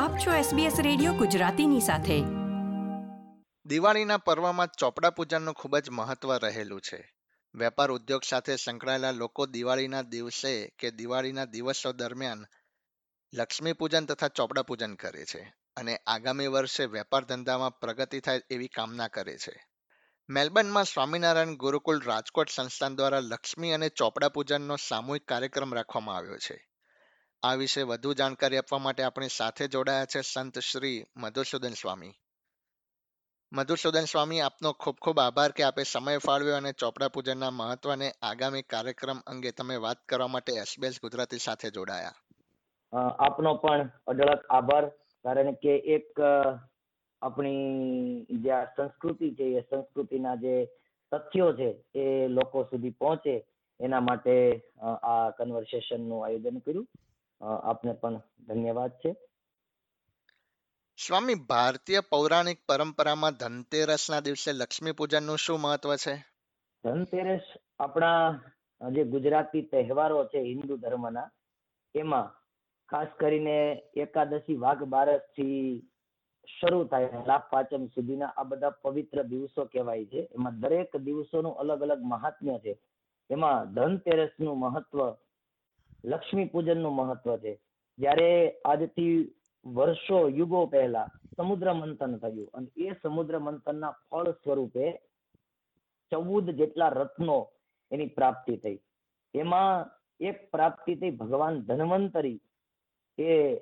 આપ 0.00 0.18
છો 0.18 0.56
SBS 0.56 0.82
radio 0.82 1.12
ગુજરાતીની 1.12 1.80
સાથે. 1.80 2.22
દિવાળીના 3.66 4.16
પર્વમાં 4.16 4.68
ચોપડા 4.78 5.10
પૂજનનું 5.10 5.54
ખૂબ 5.54 5.78
જ 5.78 5.90
મહત્વ 5.90 6.36
રહેલું 6.36 6.80
છે. 6.80 7.14
વેપાર 7.54 7.90
ઉદ્યોગ 7.90 8.22
સાથે 8.22 8.56
સંકળાયેલા 8.56 9.10
લોકો 9.10 9.46
દિવાળીના 9.46 10.02
દિવસે 10.02 10.74
કે 10.78 10.90
દિવાળીના 10.90 11.44
દિવસો 11.44 11.92
દરમિયાન 11.92 12.44
લક્ષ્મી 13.34 13.72
પૂજન 13.72 14.06
તથા 14.06 14.28
ચોપડા 14.28 14.62
પૂજન 14.62 14.94
કરે 14.94 15.24
છે 15.24 15.54
અને 15.76 15.96
આગામી 15.96 16.46
વર્ષે 16.46 16.86
વેપાર 16.86 17.24
ધંધામાં 17.24 17.70
પ્રગતિ 17.70 18.20
થાય 18.20 18.40
એવી 18.50 18.68
કામના 18.68 19.08
કરે 19.08 19.38
છે. 19.38 19.64
મેલબર્નમાં 20.28 20.84
સ્વામિનારાયણ 20.84 21.56
ગુરુકુળ 21.56 22.02
રાજકોટ 22.02 22.48
સંસ્થાન 22.50 22.96
દ્વારા 22.96 23.20
લક્ષ્મી 23.20 23.72
અને 23.72 23.88
ચોપડા 23.88 24.28
પૂજનનો 24.28 24.76
સામૂહિક 24.76 25.26
કાર્યક્રમ 25.26 25.74
રાખવામાં 25.74 26.16
આવ્યો 26.16 26.38
છે. 26.38 26.69
આ 27.42 27.54
વિશે 27.54 27.82
વધુ 27.82 28.14
જાણકારી 28.14 28.56
આપવા 28.56 28.78
માટે 28.78 29.02
આપણી 29.02 29.28
સાથે 29.28 29.68
જોડાયા 29.68 30.04
છે 30.04 30.20
સંત 30.20 30.58
શ્રી 30.58 31.04
મધુસૂદન 31.16 31.68
સ્વામી. 31.68 32.12
મધુસૂદન 33.52 34.00
સ્વામી, 34.00 34.40
આપનો 34.40 34.72
ખૂબ 34.72 34.96
ખૂબ 35.02 35.18
આભાર 35.18 35.50
કે 35.50 35.62
આપે 35.62 35.82
સમય 35.82 36.18
ફાળવ્યો 36.18 36.56
અને 36.56 36.72
ચોપડા 36.72 37.08
પૂજનના 37.08 37.50
મહત્વને 37.50 38.12
આગામી 38.22 38.62
કાર્યક્રમ 38.62 39.18
અંગે 39.26 39.50
તમે 39.50 39.76
વાત 39.76 39.96
કરવા 40.08 40.26
માટે 40.26 40.52
એસબીએસ 40.52 41.00
ગુજરાતી 41.02 41.38
સાથે 41.38 41.70
જોડાયા. 41.70 42.12
આપનો 43.18 43.54
પણ 43.54 43.90
અઢળક 44.06 44.46
આભાર, 44.50 44.88
કારણ 45.24 45.52
કે 45.52 45.76
એક 45.76 46.20
આપણી 47.22 48.26
જે 48.30 48.50
આ 48.50 48.64
સંસ્કૃતિ 48.64 49.34
છે, 49.34 49.44
એ 49.44 49.60
સંસ્કૃતિના 49.60 50.34
જે 50.34 50.64
તથ્યો 51.12 51.52
છે, 51.52 51.84
એ 51.94 52.28
લોકો 52.28 52.62
સુધી 52.62 52.90
પહોંચે, 52.90 53.46
એના 53.80 54.00
માટે 54.00 54.62
આ 54.82 55.30
કન્વર્સેશનનું 55.30 56.26
આયોજન 56.26 56.58
કર્યું. 56.58 56.88
આપને 57.40 57.92
પણ 57.92 58.20
ધન્યવાદ 58.46 58.90
છે. 58.90 59.16
સ્વામી 60.98 61.34
ભારતીય 61.34 62.00
પૌરાણિક 62.00 62.58
પરંપરામાં 62.66 63.32
ધનતેરસના 63.32 64.20
દિવસે 64.20 64.52
લક્ષ્મી 64.52 64.92
પૂજનનું 64.92 65.36
શું 65.36 65.60
મહત્વ 65.60 65.96
છે? 65.96 66.14
ધનતેરસ 66.84 67.42
આપણા 67.78 68.40
જે 68.90 69.04
ગુજરાતી 69.04 69.62
તહેવારો 69.62 70.24
છે 70.24 70.38
હિન્દુ 70.38 70.76
ધર્મના 70.76 71.30
એમાં 71.94 72.32
ખાસ 72.88 73.08
કરીને 73.18 73.82
એકાદશી 73.96 74.54
વાઘ 74.54 74.84
બારસથી 74.84 75.82
શરૂ 76.60 76.84
થાય 76.84 77.08
લાભ 77.26 77.50
પાંચમ 77.50 77.86
સુધીના 77.86 78.32
આ 78.36 78.44
બધા 78.44 78.70
પવિત્ર 78.70 79.22
દિવસો 79.22 79.64
કહેવાય 79.64 80.04
છે. 80.04 80.28
એમાં 80.34 80.60
દરેક 80.60 80.96
દિવસોનું 80.96 81.58
અલગ 81.58 81.82
અલગ 81.82 82.02
મહાત્મ્ય 82.02 82.58
છે. 82.58 82.78
એમાં 83.30 83.74
ધનતેરસનું 83.74 84.58
મહત્વ 84.58 84.98
લક્ષ્મી 86.04 86.50
પૂજનનું 86.52 86.94
મહત્વ 86.94 87.36
છે. 87.36 87.52
જ્યારે 87.98 88.28
આજથી 88.64 89.34
વર્ષો 89.66 90.18
યુગો 90.28 90.66
પહેલા 90.66 91.08
સમુદ્ર 91.36 91.72
મંથન 91.72 92.16
થયું 92.16 92.50
અને 92.54 92.68
એ 92.76 92.92
સમુદ્ર 93.02 93.38
મંથનના 93.38 93.96
ફળ 94.10 94.30
સ્વરૂપે 94.32 94.84
ચૌદ 96.12 96.50
જેટલા 96.50 96.88
રત્નો 96.88 97.38
એની 97.90 98.06
પ્રાપ્તિ 98.06 98.56
થઈ. 98.56 98.78
એમાં 99.34 99.90
એક 100.20 100.50
પ્રાપ્તિ 100.50 100.94
થઈ 100.94 101.10
ભગવાન 101.10 101.60
ધન્વંતરી 101.60 102.40
એ 103.18 103.56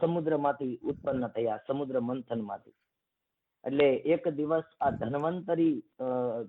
સમુદ્રમાંથી 0.00 0.78
ઉત્પન્ન 0.82 1.26
થયા, 1.28 1.60
સમુદ્ર 1.66 2.00
મંથનમાંથી. 2.00 2.74
એટલે 3.64 3.86
એક 4.06 4.24
દિવસ 4.30 4.66
આ 4.78 4.90
ધન્વંતરી 4.92 5.76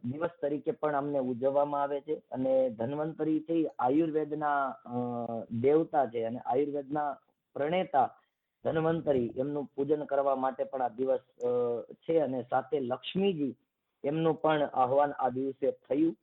દિવસ 0.03 0.33
તરીકે 0.41 0.73
પણ 0.73 0.95
અમને 0.95 1.19
ઉજવવામાં 1.23 1.83
આવે 1.83 1.99
છે 2.01 2.15
અને 2.29 2.53
ધન્વંતરી 2.71 3.39
છે 3.41 3.57
આયુર્વેદના 3.79 4.59
દેવતા 5.61 6.05
છે 6.07 6.25
અને 6.25 6.39
આયુર્વેદના 6.43 7.09
પ્રણેતા 7.55 8.07
ધન્વંતરી 8.65 9.29
એમનું 9.35 9.69
પૂજન 9.75 10.03
કરવા 10.05 10.35
માટે 10.35 10.65
પણ 10.65 10.81
આ 10.81 10.89
દિવસ 10.91 11.23
છે 12.01 12.21
અને 12.21 12.39
સાથે 12.43 12.77
લક્ષ્મીજી 12.81 13.53
એમનું 14.03 14.37
પણ 14.37 14.69
આહવાન 14.73 15.13
આ 15.17 15.29
દિવસે 15.29 15.71
થયું 15.83 16.15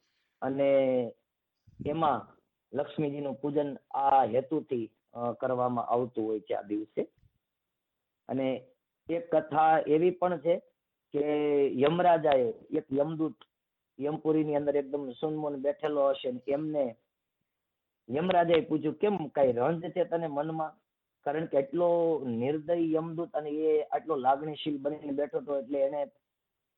અને 0.43 0.69
એમાં 1.87 2.21
લક્ષ્મીજીનું 2.73 3.37
પૂજન 3.37 3.71
આ 3.95 4.21
હેતુથી 4.27 4.87
કરવામાં 5.41 5.89
આવતું 5.89 6.25
હોય 6.25 6.41
છે 6.41 6.55
આ 6.57 6.63
દિવસે. 6.65 7.03
અને 8.29 8.49
એક 9.09 9.25
કથા 9.31 9.73
એવી 9.87 10.13
પણ 10.13 10.41
છે 10.41 10.55
કે 11.15 11.25
યમરાજાએ 11.77 12.47
એક 12.79 12.87
યમદૂત 12.91 13.39
યમપુરીની 13.99 14.57
અંદર 14.57 14.77
એકદમ 14.77 15.05
સુનમુન 15.21 15.57
બેઠેલો 15.61 16.05
હશે 16.13 16.31
એમને 16.49 16.85
યમરાજાએ 18.09 18.63
પૂછ્યું, 18.63 19.01
કેમ 19.03 19.17
કઈ 19.31 19.53
રંજ 19.53 19.93
છે 19.95 20.05
તને 20.05 20.29
મનમાં? 20.29 20.73
કારણ 21.27 21.47
કે 21.47 21.57
એટલો 21.59 21.89
નિર્દય 22.39 22.77
યમદૂત 22.95 23.35
અને 23.35 23.51
એ 23.67 23.75
આટલો 23.85 24.15
લાગણીશીલ 24.17 24.79
બનીને 24.79 25.13
બેઠો 25.13 25.43
હતો 25.43 25.59
એટલે 25.59 25.79
એને 25.89 26.01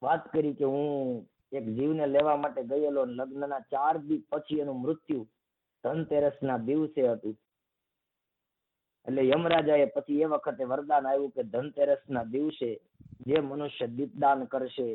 વાત 0.03 0.27
કરી 0.33 0.55
કે 0.55 0.65
હું 0.65 1.23
એક 1.53 1.67
જીવને 1.77 2.07
લેવા 2.07 2.37
માટે 2.37 2.69
ગયેલો 2.71 3.07
લગ્નના 3.07 3.63
ચાર 3.71 3.95
દિવસ 3.99 4.27
પછી 4.31 4.61
એનું 4.61 4.83
મૃત્યુ 4.83 5.23
ધનતેરસના 5.85 6.59
દિવસે 6.59 7.03
હતું. 7.09 7.37
એટલે 9.07 9.23
યમરાજાએ 9.29 9.87
પછી 9.87 10.23
એ 10.23 10.27
વખતે 10.27 10.65
વરદાન 10.65 11.07
આવ્યું 11.07 11.33
કે 11.33 11.43
ધનતેરસના 11.45 12.25
દિવસે 12.25 12.71
જે 13.27 13.41
મનુષ્ય 13.41 13.87
દીપદાન 13.97 14.47
કરશે, 14.47 14.87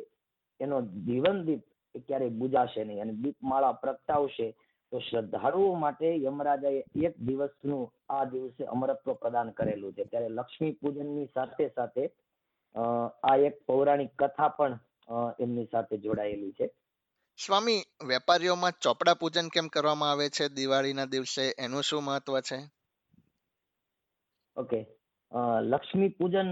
એનો 0.59 0.77
જીવન 1.07 1.45
દીપ 1.47 1.63
ક્યારેય 2.07 2.37
બુજાશે 2.39 2.81
નહીં 2.85 3.01
અને 3.01 3.13
દીપમાળા 3.23 3.79
પ્રગટાવશે, 3.83 4.47
તો 4.91 4.99
શ્રદ્ધાળુઓ 4.99 5.75
માટે 5.75 6.07
યમરાજાએ 6.23 6.81
એક 7.07 7.15
દિવસનું 7.27 7.85
આ 8.09 8.25
દિવસે 8.25 8.63
અમરત્વ 8.73 9.13
પ્રદાન 9.21 9.53
કરેલું 9.53 9.93
છે. 9.93 10.05
ત્યારે 10.05 10.29
લક્ષ્મી 10.29 10.77
પૂજનની 10.81 11.29
સાથે 11.33 11.69
સાથે 11.75 12.05
આ 12.75 13.35
એક 13.47 13.55
પૌરાણિક 13.67 14.11
કથા 14.17 14.49
પણ 14.57 14.79
એમની 15.39 15.67
સાથે 15.71 16.01
જોડાયેલી 16.03 16.53
છે. 16.53 16.67
સ્વામી, 17.39 17.81
વેપારીઓમાં 18.09 18.79
ચોપડા 18.81 19.19
પૂજન 19.21 19.53
કેમ 19.53 19.69
કરવામાં 19.69 20.11
આવે 20.11 20.29
છે? 20.29 20.49
દિવાળીના 20.57 21.05
દિવસે 21.05 21.45
એનું 21.57 21.83
શું 21.83 22.03
મહત્વ 22.03 22.41
છે? 22.41 22.59
ઓકે. 24.59 24.79
લક્ષ્મી 25.63 26.09
પૂજન 26.11 26.51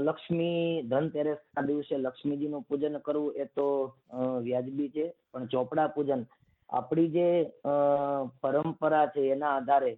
લક્ષ્મી 0.00 0.82
ધનતેરસના 0.84 1.62
દિવસે 1.62 1.98
લક્ષ્મીજીનું 1.98 2.64
પૂજન 2.64 3.00
કરવું 3.00 3.36
એ 3.36 3.46
તો 3.48 3.66
વ્યાજબી 4.42 4.90
છે, 4.90 5.06
પણ 5.30 5.48
ચોપડા 5.48 5.88
પૂજન, 5.90 6.22
આપણી 6.70 7.10
જે 7.10 7.26
પરંપરા 8.42 9.06
છે 9.08 9.26
એના 9.32 9.52
આધારે 9.54 9.92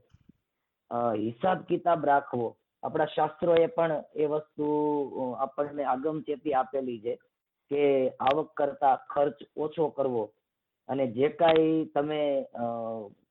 હિસાબ 1.16 1.62
કિતાબ 1.68 2.04
રાખવો, 2.04 2.48
આપણા 2.82 3.12
શાસ્ત્રોએ 3.14 3.68
પણ 3.68 4.02
એ 4.14 4.26
વસ્તુ 4.26 4.66
આપણને 5.38 5.84
આગમચેતી 5.84 6.54
આપેલી 6.54 7.00
છે 7.00 7.14
કે 7.70 7.82
આવક 8.20 8.48
કરતા 8.54 8.96
ખર્ચ 9.08 9.38
ઓછો 9.56 9.90
કરવો 9.90 10.24
અને 10.88 11.04
જે 11.08 11.28
કાંઈ 11.32 11.86
તમે 11.94 12.20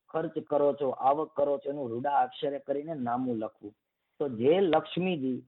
ખર્ચ 0.09 0.35
કરો 0.47 0.73
છો, 0.73 0.89
આવક 0.99 1.29
કરો 1.35 1.59
છો 1.59 1.69
એનું 1.69 1.91
રૂડા 1.91 2.23
અક્ષરે 2.23 2.59
કરીને 2.61 2.95
નામું 2.97 3.39
લખવું. 3.39 3.73
તો 4.19 4.28
જે 4.31 4.62
લક્ષ્મીજી 4.63 5.44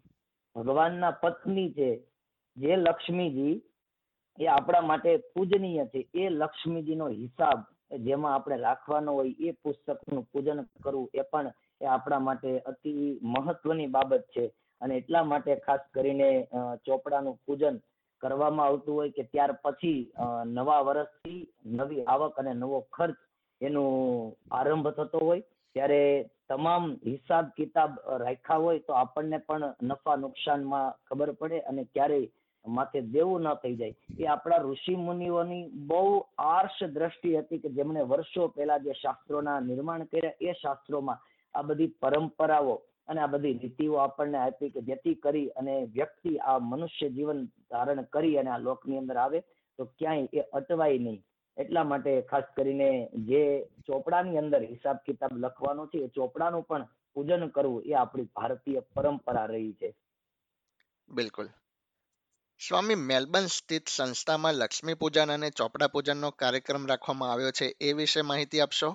ભગવાનના 0.56 1.12
પત્ની 1.14 1.70
છે, 1.70 1.90
જે 2.58 2.78
લક્ષ્મીજી 2.78 3.56
એ 4.38 4.48
આપણા 4.48 4.82
માટે 4.82 5.18
પૂજનીય 5.34 5.86
છે, 5.86 6.08
એ 6.14 6.30
લક્ષ્મીજીનો 6.32 7.08
હિસાબ 7.10 7.60
જેમાં 8.00 8.34
આપણે 8.34 8.58
રાખવાનો 8.58 9.14
હોય 9.14 9.34
એ 9.40 9.54
પુસ્તકનું 9.54 10.26
પૂજન 10.32 10.64
કરવું 10.84 11.08
એ 11.14 11.24
પણ 11.24 11.52
એ 11.82 11.86
આપણા 11.86 12.20
માટે 12.20 12.52
અતિ 12.62 13.20
મહત્વની 13.24 13.88
બાબત 13.88 14.24
છે. 14.34 14.52
અને 14.82 14.98
એટલા 14.98 15.24
માટે 15.24 15.56
ખાસ 15.66 15.82
કરીને 15.94 16.48
ચોપડાનું 16.86 17.40
પૂજન 17.46 17.82
કરવામાં 18.24 18.68
આવતું 18.68 18.94
હોય 18.94 19.12
કે 19.12 19.24
ત્યાર 19.24 19.54
પછી 19.64 20.00
નવા 20.48 20.82
વર્ષથી 20.84 21.42
નવી 21.66 22.06
આવક 22.08 22.40
અને 22.40 22.54
નવો 22.54 22.80
ખર્ચ 22.92 23.18
એનું 23.62 24.34
આરંભ 24.52 24.90
થતો 24.92 25.20
હોય. 25.20 25.44
ત્યારે 25.76 26.04
તમામ 26.50 26.86
હિસાબ 27.06 27.56
કિતાબ 27.58 27.98
રાખ્યા 28.24 28.62
હોય 28.66 28.86
તો 28.88 28.94
આપણને 28.96 29.40
પણ 29.48 29.74
નફા 29.84 30.18
નુકસાનમાં 30.18 30.94
ખબર 31.08 31.34
પડે 31.34 31.60
અને 31.70 31.84
ક્યારેય 31.86 32.32
માથે 32.66 33.00
દેવું 33.14 33.44
ન 33.44 33.56
થઈ 33.62 33.76
જાય. 33.76 33.96
એ 34.20 34.28
આપણા 34.28 34.60
ઋષિ 34.60 34.96
મુનિઓની 34.98 35.64
બહુ 35.90 36.02
આર્ષ 36.46 36.78
દ્રષ્ટિ 36.96 37.38
હતી 37.38 37.62
કે 37.64 37.70
જેમણે 37.70 38.04
વર્ષો 38.04 38.50
પહેલા 38.50 38.80
જે 38.80 38.94
શાસ્ત્રોના 38.94 39.60
નિર્માણ 39.62 40.08
કર્યા 40.08 40.40
એ 40.40 40.54
શાસ્ત્રોમાં 40.62 41.24
આ 41.56 41.64
બધી 41.64 41.96
પરંપરાઓ 42.02 42.76
અને 43.08 43.22
આ 43.22 43.28
બધી 43.28 43.58
રીતિઓ 43.64 43.98
આપણને 44.00 44.38
આપી 44.38 44.70
કે 44.70 44.82
જેથી 44.82 45.16
કરી 45.16 45.48
અને 45.56 45.74
વ્યક્તિ 45.96 46.38
આ 46.42 46.60
મનુષ્ય 46.66 47.10
જીવન 47.10 47.42
ધારણ 47.72 48.06
કરી 48.14 48.38
અને 48.38 48.52
આ 48.52 48.64
લોકની 48.68 48.98
અંદર 48.98 49.18
આવે 49.18 49.40
તો 49.80 49.90
ક્યાંય 49.98 50.28
એ 50.34 50.48
અટવાય 50.54 51.00
નહીં. 51.00 51.20
એટલા 51.58 51.84
માટે 51.84 52.22
ખાસ 52.22 52.44
કરીને 52.56 53.10
જે 53.14 53.70
ચોપડાની 53.86 54.38
અંદર 54.38 54.62
હિસાબ 54.64 54.98
કિતાબ 55.06 55.32
લખવાનો 55.38 55.88
છે 55.88 55.98
એ 55.98 56.08
ચોપડાનું 56.08 56.64
પણ 56.64 56.86
પૂજન 57.14 57.50
કરવું 57.50 57.84
એ 57.86 57.94
આપણી 57.94 58.30
ભારતીય 58.36 58.80
પરંપરા 58.80 59.46
રહી 59.46 59.74
છે. 59.74 59.96
બિલકુલ. 61.10 61.48
સ્વામી 62.62 62.96
મેલબર્ન 62.96 63.48
સ્થિત 63.48 63.88
સંસ્થામાં 63.88 64.56
લક્ષ્મી 64.56 64.94
પૂજન 64.94 65.32
અને 65.32 65.50
ચોપડા 65.52 65.88
પૂજનનો 65.88 66.32
કાર્યક્રમ 66.32 66.86
રાખવામાં 66.86 67.32
આવ્યો 67.32 67.52
છે 67.52 67.68
એ 67.80 67.94
વિશે 67.94 68.22
માહિતી 68.22 68.62
આપશો? 68.62 68.90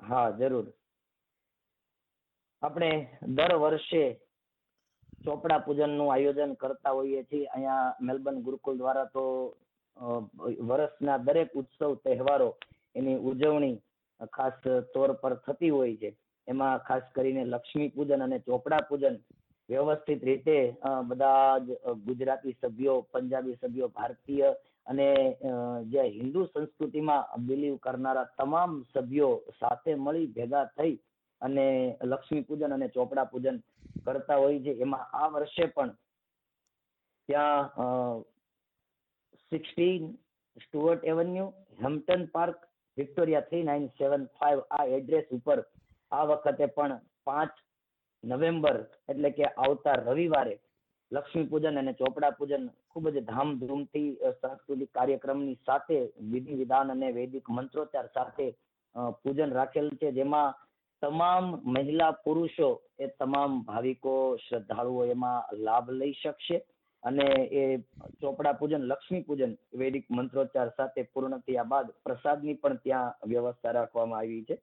હા 0.00 0.30
જરૂર. 0.30 0.66
આપણે 2.62 3.18
દર 3.28 3.54
વર્ષે 3.54 4.02
ચોપડા 5.24 5.58
પૂજનનું 5.58 6.12
આયોજન 6.12 6.56
કરતા 6.56 6.90
હોઈએ 6.90 7.24
છીએ. 7.24 7.46
અહીંયા 7.46 7.94
મેલબર્ન 8.00 8.42
ગુરુકુલ 8.42 8.78
દ્વારા 8.78 9.04
તો 9.04 9.24
વર્ષના 9.96 11.18
દરેક 11.18 11.54
ઉત્સવ, 11.54 11.92
તહેવારો 12.04 12.48
એની 12.94 13.22
ઉજવણી 13.30 13.80
ખાસ 14.32 14.54
તોર 14.94 15.10
પર 15.20 15.34
થતી 15.44 15.70
હોય 15.70 15.96
છે. 15.96 16.10
એમાં 16.48 16.82
ખાસ 16.86 17.04
કરીને 17.14 17.44
લક્ષ્મી 17.44 17.94
પૂજન 17.94 18.22
અને 18.22 18.38
ચોપડા 18.40 18.86
પૂજન 18.88 19.16
વ્યવસ્થિત 19.68 20.22
રીતે 20.22 20.56
બધા 21.08 21.60
જ 21.60 21.68
ગુજરાતી 22.06 22.56
સભ્યો, 22.60 23.06
પંજાબી 23.12 23.56
સભ્યો, 23.56 23.88
ભારતીય 23.88 24.48
અને 24.86 25.08
જે 25.86 26.02
હિન્દુ 26.10 26.40
સંસ્કૃતિમાં 26.46 27.46
બિલીવ 27.46 27.78
કરનારા 27.78 28.32
તમામ 28.38 28.72
સભ્યો 28.92 29.34
સાથે 29.60 29.96
મળી 29.96 30.32
ભેગા 30.36 30.66
થઈ 30.76 30.96
અને 31.40 31.96
લક્ષ્મી 32.02 32.46
પૂજન 32.48 32.72
અને 32.72 32.88
ચોપડા 32.88 33.30
પૂજન 33.32 33.62
કરતા 34.04 34.40
હોય 34.42 34.60
છે. 34.60 34.72
એમાં 34.80 35.06
આ 35.12 35.28
વર્ષે 35.28 35.66
પણ 35.68 35.94
ત્યાં 37.28 38.24
sixteen 39.52 40.04
Stuart 40.56 41.08
avenue 41.12 41.48
Hampton 41.82 42.24
park 42.34 42.58
Victoria 42.96 43.48
three 43.48 43.68
nine 43.68 43.86
seven 43.98 44.26
five 44.38 44.64
આ 44.78 44.84
એડ્રેસ 44.98 45.32
ઉપર 45.38 45.58
આ 46.12 46.24
વખતે 46.24 46.66
પણ 46.76 47.00
પાંચ 47.26 47.54
નવેમ્બર 48.24 48.76
એટલે 49.08 49.30
કે 49.38 49.44
આવતા 49.48 49.96
રવિવારે 50.00 50.54
લક્ષ્મી 51.12 51.50
પૂજન 51.52 51.80
અને 51.80 51.92
ચોપડા 51.92 52.36
પૂજન 52.38 52.66
ખૂબ 52.90 53.06
જ 53.14 53.22
ધામધૂમથી 53.30 54.10
સાંસ્કૃતિક 54.42 54.90
કાર્યક્રમની 54.98 55.58
સાથે 55.66 55.98
વિધિ 56.32 56.60
વિધાન 56.60 56.92
અને 56.94 57.08
વૈદિક 57.18 57.50
મંત્રોચ્ચાર 57.50 58.06
સાથે 58.14 58.46
પૂજન 59.22 59.56
રાખેલ 59.58 59.88
છે. 60.00 60.12
જેમાં 60.12 60.54
તમામ 61.02 61.46
મહિલા 61.74 62.12
પુરુષો 62.24 62.68
એ 62.98 63.06
તમામ 63.20 63.52
ભાવિકો, 63.68 64.14
શ્રદ્ધાળુઓ 64.46 65.04
એમાં 65.14 65.42
લાભ 65.66 65.88
લઈ 66.00 66.14
શકશે. 66.22 66.58
અને 67.02 67.26
એ 67.60 67.62
ચોપડા 68.20 68.58
પૂજન, 68.60 68.88
લક્ષ્મી 68.90 69.26
પૂજન, 69.28 69.52
વૈદિક 69.78 70.06
મંત્રોચ્ચાર 70.10 70.68
સાથે 70.76 71.08
પૂર્ણ 71.12 71.42
થયા 71.46 71.70
બાદ 71.72 71.88
પ્રસાદની 72.04 72.60
પણ 72.62 72.82
ત્યાં 72.84 73.16
વ્યવસ્થા 73.30 73.76
રાખવામાં 73.78 74.20
આવી 74.20 74.44
છે. 74.48 74.56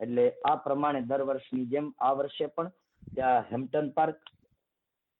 એટલે 0.00 0.24
આ 0.50 0.56
પ્રમાણે 0.66 1.00
દર 1.08 1.24
વર્ષની 1.30 1.70
જેમ 1.72 1.88
આ 1.98 2.12
વર્ષે 2.18 2.46
પણ 2.56 2.70
ત્યાં 3.14 3.48
હેમ્પટન 3.50 3.90
પાર્ક 3.96 4.20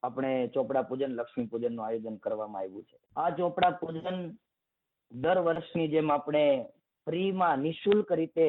આપણે 0.03 0.31
ચોપડા 0.55 0.89
પૂજન, 0.91 1.19
લક્ષ્મી 1.19 1.51
પૂજનનું 1.51 1.85
આયોજન 1.87 2.23
કરવામાં 2.25 2.63
આવ્યું 2.63 2.89
છે. 2.89 2.97
આ 3.17 3.31
ચોપડા 3.37 3.73
પૂજન 3.83 4.19
દર 5.13 5.39
વર્ષની 5.49 5.93
જેમ 5.95 6.11
આપણે 6.11 6.45
ફ્રીમાં 7.07 7.63
નિઃશુલ્ક 7.67 8.11
રીતે 8.21 8.47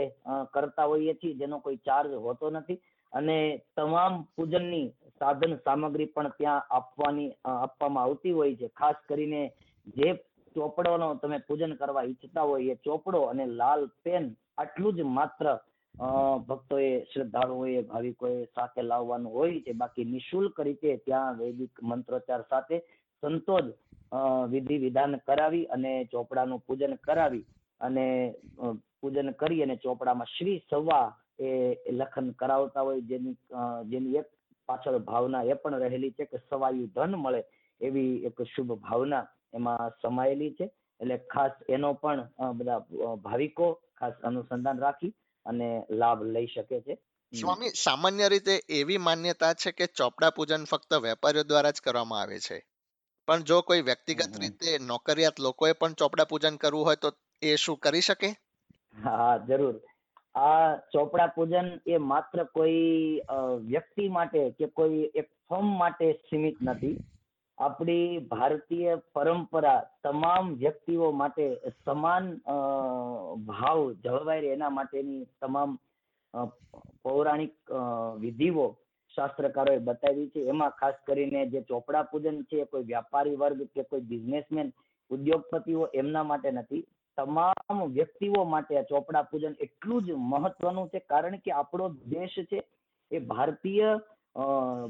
કરતા 0.53 0.89
હોઈએ 0.91 1.13
છીએ, 1.13 1.39
જેનો 1.41 1.59
કોઈ 1.59 1.85
ચાર્જ 1.87 2.11
હોતો 2.25 2.49
નથી. 2.49 2.81
અને 3.11 3.37
તમામ 3.75 4.13
પૂજનની 4.35 4.85
સાધન 5.23 5.57
સામગ્રી 5.65 6.11
પણ 6.13 6.31
ત્યાં 6.37 6.69
આપવાની 6.71 7.31
આપવામાં 7.45 8.05
આવતી 8.05 8.37
હોય 8.39 8.55
છે. 8.55 8.69
ખાસ 8.71 8.97
કરીને 9.07 9.41
જે 9.97 10.09
ચોપડોનો 10.55 11.07
તમે 11.21 11.37
પૂજન 11.47 11.77
કરવા 11.77 12.05
ઈચ્છતા 12.05 12.47
હોય 12.49 12.73
એ 12.73 12.81
ચોપડો 12.85 13.21
અને 13.29 13.45
લાલ 13.59 13.87
પેન 14.03 14.25
આટલું 14.57 14.97
જ 14.97 15.05
માત્ર 15.11 15.47
ભક્તોએ 16.47 16.89
શ્રદ્ધાળુઓએ 17.11 17.81
ભાવિકોએ 17.83 18.35
સાથે 18.55 18.81
લાવવાનું 18.83 19.31
હોય 19.31 19.63
છે. 19.65 19.73
બાકી 19.73 20.05
નિઃશુલ્ક 20.05 20.59
રીતે 20.59 20.97
ત્યાં 21.05 21.39
વૈદિક 21.39 21.81
મંત્રોચ્ચાર 21.83 22.43
સાથે 22.49 22.77
સંતો 23.23 23.57
જ 23.61 23.73
વિધિ 24.51 24.77
વિધાન 24.77 25.19
કરાવી 25.27 25.67
અને 25.69 25.91
ચોપડાનું 26.11 26.63
પૂજન 26.67 26.95
કરાવી 26.99 27.45
અને 27.81 28.05
પૂજન 29.01 29.33
કરી 29.33 29.63
અને 29.63 29.75
ચોપડામાં 29.77 30.33
શ્રી 30.35 30.59
સવા 30.69 31.07
એ 31.39 31.49
લખન 31.91 32.33
કરાવતા 32.33 32.83
હોય. 32.83 33.01
જેની 33.01 33.35
જેની 33.85 34.17
એક 34.17 34.27
પાછળ 34.65 34.99
ભાવના 34.99 35.43
એ 35.45 35.55
પણ 35.55 35.79
રહેલી 35.79 36.11
છે 36.11 36.25
કે 36.25 36.41
સવાયું 36.49 36.93
ધન 36.95 37.15
મળે 37.15 37.41
એવી 37.81 38.13
એક 38.25 38.43
શુભ 38.55 38.73
ભાવના 38.79 39.23
એમાં 39.53 39.95
સમાયેલી 40.01 40.53
છે. 40.53 40.69
એટલે 40.99 41.17
ખાસ 41.33 41.51
એનો 41.69 41.93
પણ 41.93 42.27
બધા 42.53 43.15
ભાવિકો 43.23 43.71
ખાસ 43.99 44.13
અનુસંધાન 44.23 44.79
રાખી 44.79 45.13
અને 45.45 45.69
લાભ 45.91 46.21
લઈ 46.27 46.47
શકે 46.47 46.81
છે. 46.81 46.97
સ્વામી 47.33 47.69
સામાન્ય 47.83 48.29
રીતે 48.29 48.55
એવી 48.69 48.97
માન્યતા 48.97 49.53
છે 49.53 49.71
કે 49.71 49.85
ચોપડા 49.95 50.29
પૂજન 50.29 50.65
ફક્ત 50.65 51.01
વેપારીઓ 51.01 51.43
દ્વારા 51.43 51.71
જ 51.71 51.81
કરવામાં 51.83 52.21
આવે 52.21 52.39
છે. 52.39 52.57
પણ 53.27 53.43
જો 53.43 53.61
કોઈ 53.61 53.81
વ્યક્તિગત 53.81 54.37
રીતે 54.41 54.77
નોકરિયાત 54.81 55.39
લોકોએ 55.39 55.73
પણ 55.73 55.93
ચોપડા 55.93 56.25
પૂજન 56.25 56.57
કરવું 56.57 56.85
હોય 56.85 56.95
તો 56.95 57.11
એ 57.41 57.55
શું 57.55 57.77
કરી 57.77 58.01
શકે? 58.01 58.29
હા 59.03 59.37
જરૂર. 59.37 59.75
આ 60.35 60.77
ચોપડા 60.91 61.33
પૂજન 61.35 61.67
એ 61.85 61.97
માત્ર 62.11 62.45
કોઈ 62.53 63.21
વ્યક્તિ 63.65 64.05
માટે 64.09 64.41
કે 64.57 64.67
કોઈ 64.77 65.09
એક 65.13 65.27
ફર્મ 65.49 65.67
માટે 65.81 66.07
સીમિત 66.29 66.57
નથી. 66.61 66.97
આપણી 67.57 68.19
ભારતીય 68.29 68.93
પરંપરા 69.13 69.81
તમામ 70.03 70.53
વ્યક્તિઓ 70.55 71.11
માટે 71.13 71.45
સમાન 71.85 72.29
ભાવ 73.49 73.81
જળવાય 74.03 74.41
રહે 74.41 74.53
એના 74.53 74.75
માટેની 74.77 75.27
તમામ 75.41 75.75
પૌરાણિક 77.03 77.53
વિધિઓ 78.23 78.65
શાસ્ત્રકારોએ 79.17 79.85
બતાવી 79.87 80.31
છે. 80.33 80.47
એમાં 80.49 80.75
ખાસ 80.79 80.97
કરીને 81.05 81.41
જે 81.51 81.61
ચોપડા 81.69 82.09
પૂજન 82.11 82.41
છે, 82.49 82.65
કોઈ 82.65 82.89
વ્યાપારી 82.89 83.35
વર્ગ 83.35 83.61
કે 83.75 83.83
કોઈ 83.83 84.07
બિઝનેસમેન, 84.11 84.73
ઉદ્યોગપતિઓ 85.11 85.83
એમના 85.93 86.23
માટે 86.23 86.51
નથી. 86.51 86.85
તમામ 87.17 87.83
વ્યક્તિઓ 87.83 88.43
માટે 88.43 88.77
આ 88.77 88.81
ચોપડા 88.81 89.21
પૂજન 89.21 89.55
એટલું 89.59 90.03
જ 90.03 90.11
મહત્વનું 90.11 90.87
છે, 90.87 90.99
કારણ 90.99 91.35
કે 91.35 91.51
આપણો 91.51 91.89
દેશ 91.89 92.35
છે 92.39 92.63
એ 93.11 93.19
ભારતીય 93.19 93.99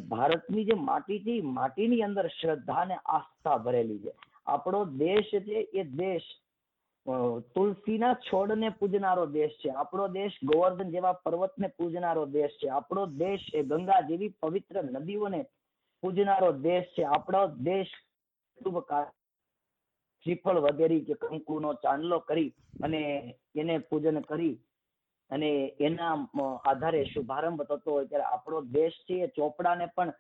ભારતની 0.08 0.66
જે 0.66 0.74
માટી 0.74 1.20
છે 1.20 1.42
માટીની 1.42 2.02
અંદર 2.02 2.28
શ્રદ્ધા 2.28 2.74
અને 2.74 2.96
આસ્થા 2.96 3.58
ભરેલી 3.58 4.00
છે. 4.00 4.14
આપણો 4.46 4.86
દેશ 4.86 5.32
છે 5.40 5.60
એ 5.74 5.84
દેશ 5.84 6.22
તુલસીના 7.56 8.14
છોડને 8.14 8.70
પૂજનારો 8.70 9.26
દેશ 9.26 9.52
છે. 9.52 9.70
આપણો 9.70 10.08
દેશ 10.08 10.32
ગોવર્ધન 10.44 10.90
જેવા 10.90 11.14
પર્વતને 11.14 11.68
પૂજનારો 11.68 12.26
દેશ 12.26 12.52
છે. 12.52 12.70
આપણો 12.70 13.06
દેશ 13.06 13.40
એ 13.54 13.64
ગંગા 13.64 14.02
જેવી 14.02 14.30
પવિત્ર 14.30 14.84
નદીઓને 14.84 15.46
પૂજનારો 16.04 16.52
દેશ 16.52 16.84
છે. 16.84 17.04
આપણો 17.04 17.48
દેશ 17.48 17.88
કા- 18.88 19.12
શ્રીફળ 20.26 20.60
વગેરે 20.60 21.00
કે 21.08 21.16
કંકુનો 21.24 21.74
ચાંદલો 21.84 22.20
કરી 22.28 22.52
અને 22.84 23.02
એને 23.56 23.76
પૂજન 23.90 24.22
કરી 24.24 24.54
અને 25.32 25.50
એના 25.80 26.14
આધારે 26.42 27.02
શુભારંભ 27.14 27.66
થતો 27.66 27.96
હોય 27.96 28.12
ત્યારે 28.12 28.30
આપણો 28.30 28.62
દેશ 28.76 29.00
છે 29.08 29.24
એ 29.24 29.34
ચોપડાને 29.38 29.88
પણ 29.96 30.14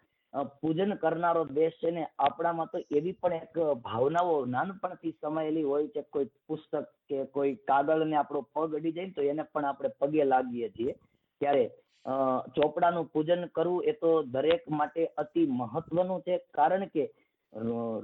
પૂજન 0.61 0.93
કરનારો 0.95 1.43
દેશ 1.51 1.77
છે 1.81 1.91
ને 1.91 2.03
આપણામાં 2.19 2.71
તો 2.71 2.79
એવી 2.91 3.17
પણ 3.21 3.39
એક 3.39 3.57
ભાવનાઓ 3.83 4.37
નાનપણથી 4.47 5.15
સમાયેલી 5.17 5.63
હોય 5.63 5.91
છે, 5.93 6.03
કોઈ 6.13 6.29
પુસ્તક 6.47 6.87
કે 7.09 7.25
કોઈ 7.33 7.55
કાગળને 7.67 8.17
આપણો 8.17 8.41
પગ 8.55 8.79
અડી 8.79 8.95
જાય 8.97 9.15
તો 9.15 9.21
એને 9.23 9.43
પણ 9.45 9.65
આપણે 9.65 9.95
પગે 9.99 10.25
લાગીએ 10.25 10.69
છીએ. 10.69 10.95
ત્યારે 11.41 11.65
ચોપડાનું 12.55 13.11
પૂજન 13.13 13.45
કરવું 13.55 13.85
એ 13.85 13.93
તો 13.93 14.13
દરેક 14.25 14.65
માટે 14.71 15.03
અતિ 15.17 15.45
મહત્વનું 15.59 16.23
છે, 16.25 16.39
કારણ 16.51 16.89
કે 16.89 17.03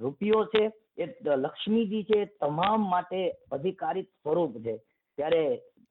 રૂપિયો 0.04 0.44
છે 0.54 0.64
એ 1.00 1.06
લક્ષ્મીજી 1.36 2.04
છે 2.04 2.20
તમામ 2.40 2.88
માટે 2.90 3.20
અધિકારી 3.52 4.08
સ્વરૂપ 4.14 4.54
છે. 4.64 4.76
ત્યારે 5.18 5.44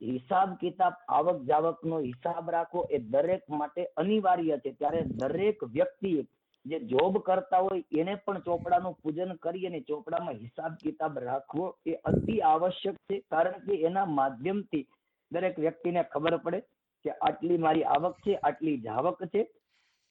હિસાબ 0.02 0.56
કિતાબ 0.56 0.94
આવક 1.08 1.38
જાવકનો 1.42 2.00
હિસાબ 2.00 2.50
રાખવો 2.50 2.82
એ 2.90 2.98
દરેક 3.06 3.44
માટે 3.50 3.82
અનિવાર્ય 3.96 4.58
છે. 4.58 4.72
ત્યારે 4.72 5.00
દરેક 5.20 5.64
વ્યક્તિએ 5.68 6.24
જે 6.64 6.78
જોબ 6.92 7.18
કરતા 7.22 7.62
હોય 7.66 7.82
એને 7.92 8.14
પણ 8.24 8.40
ચોપડાનું 8.40 8.98
પૂજન 9.02 9.36
કરી 9.36 9.66
અને 9.66 9.80
ચોપડામાં 9.80 10.40
હિસાબ 10.44 10.72
કિતાબ 10.82 11.18
રાખવો 11.18 11.66
એ 11.86 11.94
અતિ 12.04 12.40
આવશ્યક 12.44 12.96
છે. 13.08 13.20
કારણ 13.30 13.60
કે 13.60 13.80
એના 13.82 14.08
માધ્યમથી 14.18 14.84
દરેક 15.32 15.56
વ્યક્તિને 15.58 16.02
ખબર 16.12 16.36
પડે 16.38 16.60
કે 17.04 17.10
આટલી 17.10 17.58
મારી 17.58 17.86
આવક 17.86 18.16
છે, 18.26 18.34
આટલી 18.36 18.76
જાવક 18.78 19.24
છે. 19.26 19.42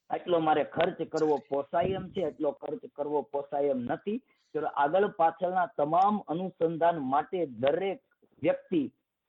આટલો 0.09 0.39
મારે 0.39 0.63
ખર્ચ 0.73 0.99
કરવો 1.11 1.37
પોસાય 1.49 1.95
એમ 1.95 2.05
છે 2.09 2.21
એટલો 2.21 2.51
ખર્ચ 2.51 2.83
કરવો 2.95 3.21
પોસાય 3.31 3.73
એમ 3.75 3.81
નથી. 3.91 4.21
તો 4.57 4.69
આગળ 4.75 5.07
પાછળના 5.17 5.71
તમામ 5.77 6.21
અનુસંધાન 6.27 6.99
માટે 7.05 7.39
દરેક 7.59 7.99
વ્યક્તિ 8.41 8.83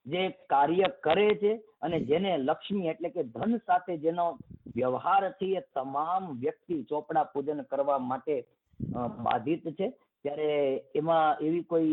જે 0.06 0.22
કાર્ય 0.48 0.88
કરે 1.00 1.28
છે 1.40 1.52
અને 1.82 1.98
જેને 2.00 2.30
લક્ષ્મી 2.38 2.90
એટલે 2.92 3.08
કે 3.10 3.22
ધન 3.34 3.56
સાથે 3.66 3.94
જેનો 4.04 4.26
વ્યવહારથી 4.76 5.56
એ 5.56 5.62
તમામ 5.74 6.28
વ્યક્તિ 6.40 6.84
ચોપડા 6.84 7.30
પૂજન 7.32 7.64
કરવા 7.64 7.98
માટે 8.10 8.36
બાધિત 9.24 9.66
છે. 9.78 9.88
ત્યારે 10.24 10.50
એમાં 10.94 11.40
એવી 11.40 11.64
કોઈ 11.64 11.92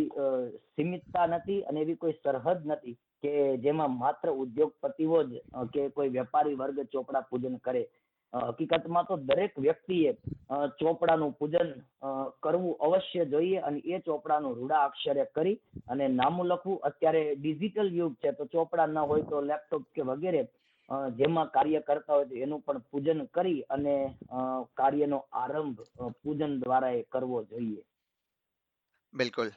સીમિતતા 0.76 1.28
નથી 1.28 1.64
અને 1.64 1.82
એવી 1.82 1.96
કોઈ 1.96 2.16
સરહદ 2.24 2.66
નથી 2.66 2.96
કે 3.24 3.34
જેમાં 3.58 3.98
માત્ર 3.98 4.32
ઉદ્યોગપતિઓ 4.34 5.20
જ 5.24 5.42
કે 5.74 5.90
કોઈ 5.90 6.10
વેપારી 6.10 6.56
વર્ગ 6.56 6.88
ચોપડા 6.92 7.28
પૂજન 7.30 7.60
કરે. 7.60 7.84
હકીકતમાં 8.36 9.08
તો 9.08 9.16
દરેક 9.20 9.54
વ્યક્તિએ 9.58 10.12
ચોપડાનું 10.80 11.34
પૂજન 11.40 11.70
કરવું 12.44 12.76
અવશ્ય 12.80 13.26
જોઈએ 13.26 13.60
અને 13.62 13.80
એ 13.86 14.00
ચોપડાનું 14.02 14.58
રૂડા 14.58 14.84
અક્ષરે 14.90 15.26
કરી 15.36 15.58
અને 15.88 16.06
નામું 16.10 16.48
લખવું 16.48 16.84
અત્યારે 16.84 17.24
ડિજિટલ 17.38 17.90
યુગ 17.94 18.14
છે, 18.22 18.34
તો 18.34 18.44
ચોપડા 18.48 18.88
ન 18.88 18.98
હોય 19.00 19.24
તો 19.24 19.42
લેપટોપ 19.42 19.84
કે 19.96 20.02
વગેરે 20.04 20.42
જેમાં 21.18 21.50
કાર્ય 21.50 21.82
કરતા 21.82 22.16
હોય 22.16 22.30
તો 22.30 22.36
એનું 22.38 22.62
પણ 22.62 22.82
પૂજન 22.92 23.22
કરી 23.34 23.62
અને 23.70 23.96
કાર્યનો 24.78 25.20
આરંભ 25.34 25.80
પૂજન 26.22 26.60
દ્વારા 26.62 26.94
એ 26.94 27.04
કરવો 27.06 27.44
જોઈએ. 27.44 27.84
બિલકુલ. 29.14 29.50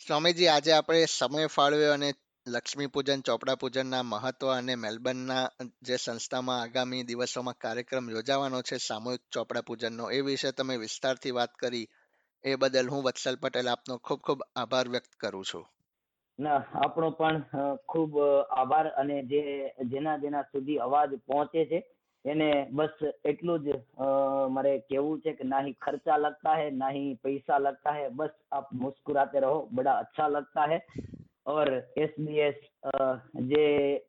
સ્વામીજી, 0.00 0.48
આજે 0.48 0.72
આપણે 0.72 1.06
સમય 1.08 1.48
ફાળવ્યો 1.48 1.94
અને 1.94 2.10
લક્ષ્મી 2.46 2.86
પૂજન, 2.86 3.22
ચોપડા 3.22 3.56
પૂજનના 3.56 4.02
મહત્વ 4.02 4.48
અને 4.48 4.74
મેલબર્નના 4.76 5.48
જે 5.82 5.96
સંસ્થામાં 5.96 6.60
આગામી 6.60 7.02
દિવસોમાં 7.02 7.54
કાર્યક્રમ 7.58 8.10
યોજાવાનો 8.10 8.62
છે, 8.62 8.78
સામૂહિક 8.78 9.22
ચોપડા 9.32 9.62
પૂજનનો, 9.62 10.10
એ 10.10 10.20
વિશે 10.22 10.52
તમે 10.52 10.76
વિસ્તારથી 10.78 11.30
વાત 11.30 11.54
કરી, 11.54 11.86
એ 12.44 12.56
બદલ 12.56 12.90
હું 12.90 13.04
વત્સલ 13.04 13.36
પટેલ 13.36 13.68
આપનો 13.68 13.98
ખૂબ 13.98 14.20
ખૂબ 14.20 14.40
આભાર 14.56 14.88
વ્યક્ત 14.88 15.16
કરું 15.20 15.44
છું. 15.44 15.64
ના, 16.38 16.60
આપણો 16.74 17.10
પણ 17.10 17.42
ખૂબ 17.88 18.20
આભાર 18.50 18.92
અને 18.96 19.22
જે, 19.22 19.72
જેના 19.86 20.18
જેના 20.18 20.42
સુધી 20.42 20.78
અવાજ 20.78 21.10
પહોંચે 21.26 21.66
છે, 21.66 21.82
એને 22.24 22.68
બસ 22.70 22.96
એટલું 23.24 23.64
જ 23.64 23.80
મારે 24.50 24.78
કેવું 24.88 25.20
છે 25.20 25.32
કે 25.32 25.44
ના 25.44 25.64
ખર્ચા 25.80 26.16
લગતા 26.16 26.56
હે, 26.56 26.70
નાહી 26.70 27.14
પૈસા 27.14 27.58
લગતા 27.58 27.92
હે, 27.92 28.08
બસ 28.08 28.30
આપ 28.52 28.72
મુસ્કુરાતે 28.72 29.40
રહો, 29.40 29.68
બડા 29.72 29.98
અચ્છા 29.98 30.28
લગતા 30.28 30.66
હે. 30.66 30.80
ઓર 31.46 31.68
એસબીએસ 31.96 32.56
જે 33.44 33.64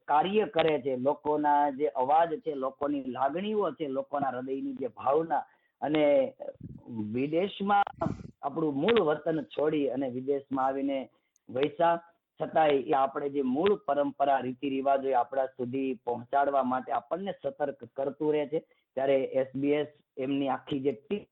કાર્ય 0.06 0.48
કરે 0.48 0.82
છે, 0.82 0.98
લોકોના 0.98 1.72
જે 1.72 1.88
અવાજ 1.94 2.32
છે, 2.44 2.56
લોકોની 2.56 3.12
લાગણીઓ 3.12 3.76
છે, 3.76 3.88
લોકોના 3.90 4.32
હૃદયની 4.32 4.78
જે 4.80 4.90
ભાવના 4.90 5.44
અને 5.82 6.34
વિદેશમાં 7.14 7.84
આપણું 8.42 8.76
મૂળ 8.76 9.00
વતન 9.02 9.44
છોડી 9.50 9.90
અને 9.90 10.10
વિદેશમાં 10.10 10.66
આવીને 10.66 11.10
વૈસા, 11.50 12.00
છતાંય 12.40 12.80
એ 12.82 12.94
આપણે 12.94 13.30
જે 13.30 13.44
મૂળ 13.46 13.78
પરંપરા 13.86 14.42
રીતિ 14.42 14.70
રિવાજો 14.70 15.14
આપણા 15.14 15.54
સુધી 15.58 16.00
પહોંચાડવા 16.06 16.64
માટે 16.64 16.92
આપણને 16.92 17.34
સતર્ક 17.34 17.80
કરતું 17.94 18.34
રહે 18.34 18.48
છે. 18.48 18.60
ત્યારે 18.98 19.18
એસબીએસ 19.36 19.90
એમની 20.18 20.50
આખી 20.50 20.80
જે 20.80 20.94
ટીમ 20.94 21.24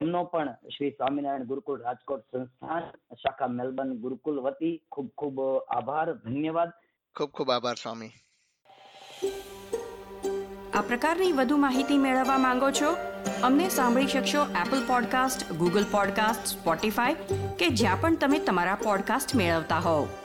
એમનો 0.00 0.24
પણ 0.24 0.52
શ્રી 0.52 0.90
સ્વામિનારાયણ 0.90 1.44
ગુરુકુળ 1.44 1.80
રાજકોટ 1.80 2.20
સંસ્થાન 2.20 2.90
શાખા 3.14 3.46
મેલબર્ન 3.46 3.94
ગુરુકુલ 3.94 4.40
વતી 4.40 4.82
ખૂબ 4.92 5.08
ખૂબ 5.18 5.40
આભાર 5.68 6.14
ધન્યવાદ. 6.14 6.70
ખૂબ 7.16 7.30
ખૂબ 7.30 7.50
આભાર 7.50 7.74
સ્વામી. 7.74 8.10
આ 10.74 10.80
પ્રકારની 10.80 11.32
વધુ 11.32 11.56
માહિતી 11.56 11.98
મેળવવા 11.98 12.38
માંગો 12.38 12.70
છો 12.70 12.90
અમને 13.42 13.68
સાંભળી 13.68 14.06
શકશો 14.06 14.42
Apple 14.44 14.86
podcast 14.86 15.52
Google 15.52 15.84
podcast 15.90 16.46
Spotify 16.46 17.14
કે 17.58 17.68
જ્યાં 17.68 18.00
પણ 18.00 18.16
તમે 18.16 18.38
તમારા 18.38 18.74
પોડકાસ્ટ 18.74 19.34
મેળવતા 19.34 19.78
હોવ. 19.78 20.23